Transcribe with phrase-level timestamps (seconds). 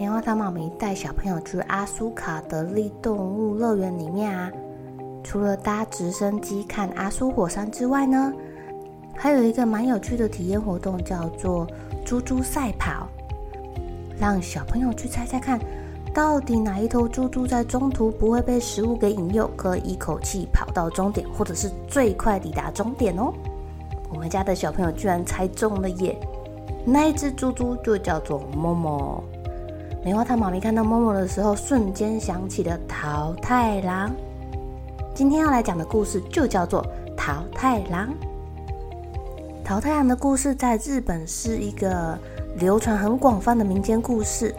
[0.00, 4.50] 棉花糖妈咪带小朋友去阿苏卡德利动物乐园里面啊，
[5.22, 8.32] 除了搭直升机看阿苏火山之外呢，
[9.14, 11.66] 还有一个蛮有趣的体验活动，叫做
[12.02, 13.08] 猪猪赛跑，
[14.18, 15.60] 让小朋友去猜猜看，
[16.14, 23.30] 到底哪一头猪猪在中途不会被食物给引诱，可以一口气跑到终点，或者是最快抵达终点哦。
[24.08, 26.18] 我们家的小朋友居然猜中了耶！
[26.86, 29.22] 那一只猪猪就叫做默默。
[30.02, 34.10] 棉花糖妈咪看到默默的时候，瞬间想起了桃太郎。
[35.14, 36.82] 今天要来讲的故事就叫做
[37.14, 38.08] 《桃太郎》。
[39.62, 42.18] 桃太郎的故事在日本是一个
[42.56, 44.54] 流传很广泛的民间故事。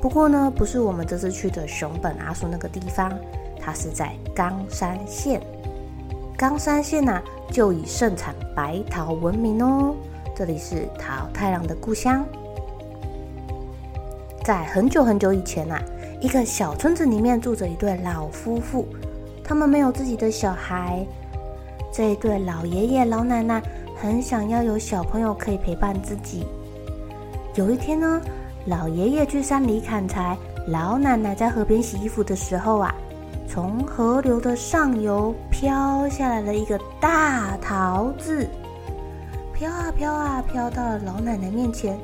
[0.00, 3.12] 不过呢，不是我们这次去的熊本阿苏那个地方，
[3.60, 5.42] 它是在冈山县。
[6.38, 7.22] 冈山县呐、啊。
[7.48, 9.94] 就以盛产白桃闻名哦，
[10.34, 12.26] 这里是桃太郎的故乡。
[14.46, 15.82] 在很久很久以前啊，
[16.20, 18.86] 一个小村子里面住着一对老夫妇，
[19.42, 21.04] 他们没有自己的小孩。
[21.92, 23.60] 这一对老爷爷老奶奶
[23.96, 26.46] 很想要有小朋友可以陪伴自己。
[27.56, 28.22] 有一天呢，
[28.66, 32.94] 老爷爷去山里砍柴，老奶奶在河边洗衣服的时候啊。
[33.48, 38.48] 从河流的上游飘下来了一个大桃子，
[39.52, 41.98] 飘啊飘啊飘到了老奶奶面前。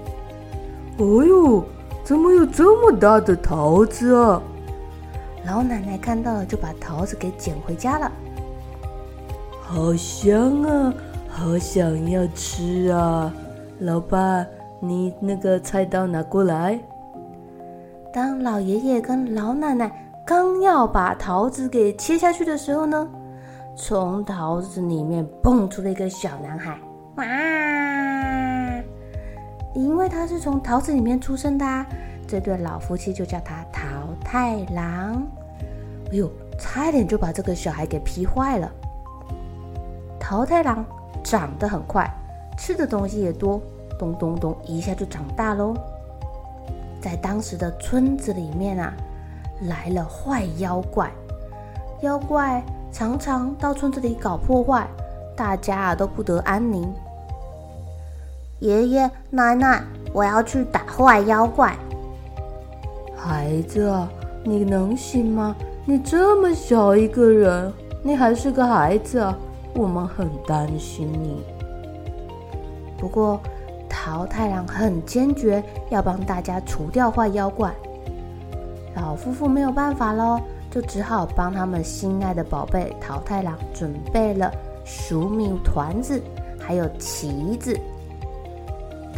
[0.98, 1.64] 哎呦，
[2.04, 4.42] 怎么有这么大的桃子啊？
[5.46, 8.10] 老奶奶看到了，就把桃子给捡回家了。
[9.60, 10.94] 好香啊，
[11.28, 13.32] 好想要吃啊！
[13.80, 14.44] 老爸，
[14.80, 16.78] 你那个菜刀拿过来。
[18.12, 19.90] 当老爷爷跟老奶奶。
[20.24, 23.08] 刚要把桃子给切下去的时候呢，
[23.74, 26.78] 从桃子里面蹦出了一个小男孩，
[27.16, 27.24] 哇！
[30.02, 31.86] 因为他是从桃子里面出生的啊，
[32.26, 33.84] 这对老夫妻就叫他桃
[34.24, 35.24] 太郎。
[36.10, 38.68] 哎呦，差一点就把这个小孩给劈坏了。
[40.18, 40.84] 桃太郎
[41.22, 42.04] 长得很快，
[42.58, 43.62] 吃的东西也多，
[43.96, 45.72] 咚咚咚一下就长大喽。
[47.00, 48.92] 在当时的村子里面啊。
[49.68, 51.08] 来了坏妖怪，
[52.00, 52.60] 妖怪
[52.90, 54.84] 常常到村子里搞破坏，
[55.36, 56.92] 大家啊都不得安宁。
[58.62, 61.76] 爷爷奶奶，我要去打坏妖怪。
[63.16, 64.08] 孩子啊，
[64.44, 65.56] 你能行吗？
[65.84, 67.72] 你这么小一个人，
[68.04, 69.36] 你还是个孩子啊，
[69.74, 71.42] 我们很担心你。
[72.96, 73.40] 不过
[73.88, 77.74] 桃太郎很坚决，要帮大家除掉坏妖怪。
[78.94, 80.40] 老夫妇没有办法喽，
[80.70, 84.52] 就只好帮他们心爱的宝贝桃太郎准备了
[84.84, 86.22] 熟米团子，
[86.60, 87.76] 还有旗子。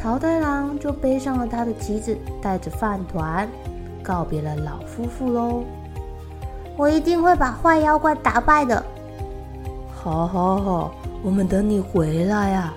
[0.05, 3.49] 桃太郎就背上了他的旗子，带着饭团，
[4.03, 5.65] 告别了老夫妇喽。
[6.77, 8.85] 我一定会把坏妖怪打败的。
[9.95, 12.75] 好好好，我们等你回来啊。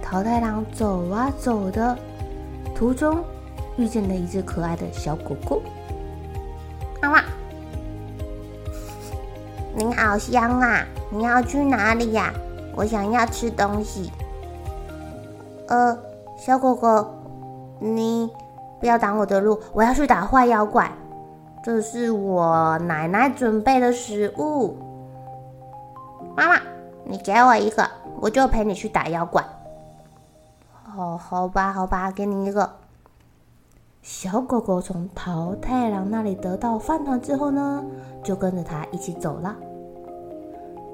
[0.00, 1.98] 桃太郎走啊走的
[2.72, 3.18] 途中。
[3.76, 5.60] 遇见了一只可爱的小狗狗，
[7.02, 7.20] 妈妈，
[9.74, 10.86] 你好香啊！
[11.10, 12.32] 你要去哪里呀？
[12.76, 14.12] 我想要吃东西。
[15.68, 15.98] 呃，
[16.36, 17.06] 小狗狗，
[17.80, 18.30] 你
[18.78, 20.90] 不要挡我的路，我要去打坏妖怪。
[21.62, 24.76] 这是我奶奶准备的食物。
[26.36, 26.60] 妈妈，
[27.04, 27.84] 你给我一个，
[28.20, 29.44] 我就陪你去打妖怪。
[30.96, 32.70] 哦，好吧，好吧，给你一个。
[34.02, 37.84] 小狗狗从桃太郎那里得到饭团之后呢，
[38.22, 39.56] 就跟着他一起走了。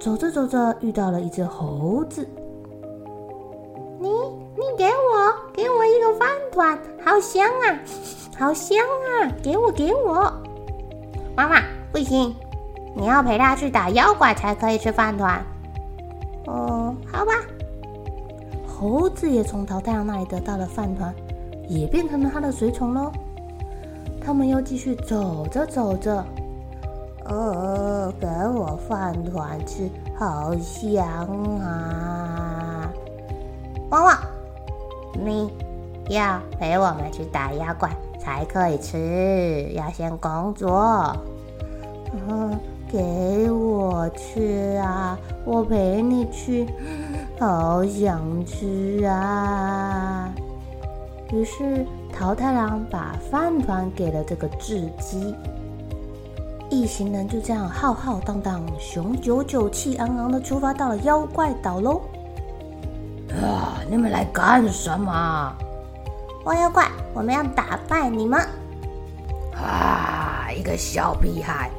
[0.01, 2.27] 走着走着，遇到了一只猴子。
[5.63, 7.79] 给我一个饭团，好香啊，
[8.37, 9.31] 好香啊！
[9.41, 10.25] 给我给我。
[11.37, 11.63] 妈妈，
[11.93, 12.35] 不行，
[12.97, 15.41] 你要陪他去打妖怪才可以吃饭团。
[16.47, 17.31] 哦，好吧。
[18.67, 21.15] 猴子也从淘太郎那里得到了饭团，
[21.69, 23.13] 也变成了他的随从喽。
[24.21, 26.25] 他们又继续走着走着，
[27.27, 29.89] 哦，给我饭团吃，
[30.19, 31.07] 好香
[31.61, 32.91] 啊！
[33.91, 34.19] 汪汪，
[35.15, 35.51] 你
[36.09, 41.17] 要陪我们去打妖怪才可以吃，要先工作。
[42.29, 42.59] 嗯，
[42.91, 46.67] 给我吃啊，我陪你去，
[47.39, 50.33] 好想吃啊！
[51.33, 51.87] 于是。
[52.15, 55.35] 桃太郎把饭团给了这个雉鸡，
[56.69, 62.03] 一行人就这样浩浩荡荡、雄赳赳、气昂昂的出发到了妖怪岛喽。
[63.41, 63.79] 啊！
[63.89, 65.53] 你们来干什么？
[66.45, 68.41] 汪妖怪，我们要打败你们！
[69.55, 70.49] 啊！
[70.55, 71.71] 一个小屁孩，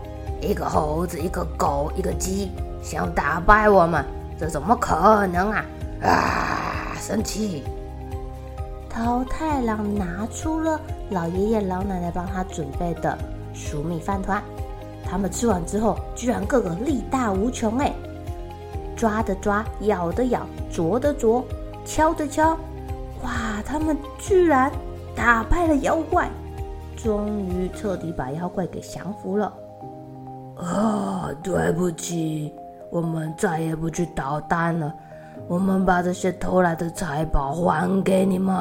[0.42, 2.52] 一个猴子，一个狗，一个鸡，
[2.82, 4.04] 想打败我们，
[4.40, 5.66] 这怎么可能啊！
[6.04, 6.96] 啊！
[7.00, 7.64] 生气！
[8.90, 10.80] 桃太郎拿出了
[11.10, 13.18] 老爷爷老奶奶帮他准备的
[13.54, 14.42] 熟米饭团，
[15.04, 17.92] 他们吃完之后，居然个个力大无穷哎！
[18.96, 21.46] 抓的抓，咬的咬，啄的啄，
[21.86, 22.58] 敲的敲，
[23.22, 23.62] 哇！
[23.66, 24.72] 他们居然
[25.16, 26.30] 打败了妖怪，
[26.98, 29.54] 终于彻底把妖怪给降服了。
[30.58, 32.54] 啊，对不起，
[32.92, 34.94] 我们再也不去捣蛋了。
[35.48, 38.54] 我们把这些偷来的财宝还给你们。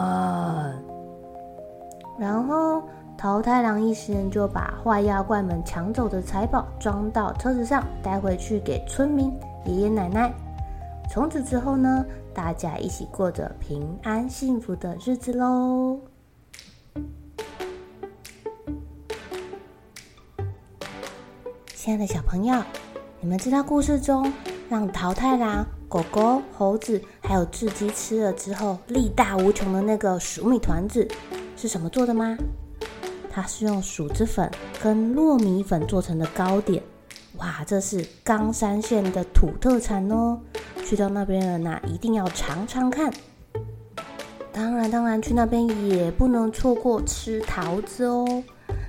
[2.18, 2.82] 然后
[3.16, 9.32] 桃太郎一行人就把坏妖怪们抢走的财宝装到车子上，带回去给村民、
[9.64, 10.32] 爷爷奶奶。
[11.10, 16.00] 从此之后呢，大家一起过着平安幸福的日子喽。
[21.74, 22.62] 亲爱的小朋友，
[23.20, 24.32] 你们知道故事中
[24.70, 31.06] 让桃太郎，狗狗、猴子还有雉鸡吃了之后力大无穷的那个黍米团子
[31.56, 32.38] 是什么做的吗？
[33.30, 34.50] 它是用薯子粉
[34.82, 36.82] 跟糯米粉做成的糕点。
[37.38, 40.38] 哇，这是冈山县的土特产哦！
[40.84, 43.12] 去到那边的人呐，一定要尝尝看。
[44.52, 48.42] 当然，当然去那边也不能错过吃桃子哦。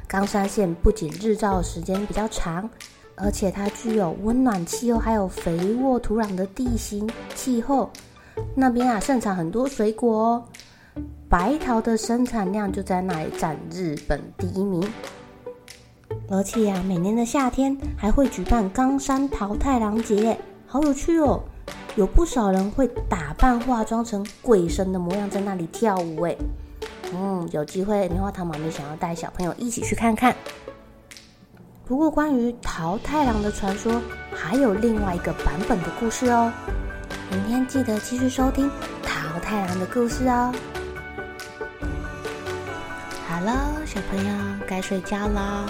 [0.08, 2.70] 冈山县不仅日照时间比较长。
[3.16, 7.92] 而且它具有温暖气候，还有肥沃土壤的地形气候，
[8.56, 10.44] 那边啊盛产很多水果哦。
[11.30, 14.84] 白桃的生产量就在那里占日本第一名。
[16.34, 20.36] 而且啊，每年的夏天还会举办冈山桃太郎节，
[20.66, 21.40] 好有趣哦！
[21.96, 26.36] 有不少人会打扮化妆成鬼神的模样，在那里跳舞诶。
[27.14, 30.36] 嗯，有机会棉花糖妈咪想要带小朋友一起去看看。
[31.86, 34.02] 不过，关于桃太郎的传说，
[34.34, 36.52] 还有另外一个版本的故事哦。
[37.30, 38.68] 明天记得继续收听
[39.04, 40.52] 桃太郎的故事哦。
[43.28, 43.54] 好了，
[43.86, 44.34] 小朋友
[44.66, 45.70] 该睡觉了，